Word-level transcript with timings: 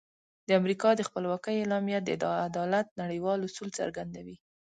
د 0.47 0.49
امریکا 0.61 0.89
د 0.95 1.01
خپلواکۍ 1.09 1.55
اعلامیه 1.59 1.99
د 2.23 2.25
عدالت 2.47 2.87
نړیوال 3.01 3.39
اصول 3.47 3.69
څرګندوي. 3.79 4.35